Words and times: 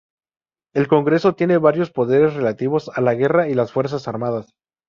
El 0.73 0.87
Congreso 0.87 1.35
tiene 1.35 1.59
varios 1.59 1.91
poderes 1.91 2.33
relativos 2.33 2.89
a 2.95 3.01
la 3.01 3.13
guerra 3.13 3.49
y 3.49 3.53
las 3.53 3.71
fuerzas 3.71 4.07
armadas. 4.07 4.55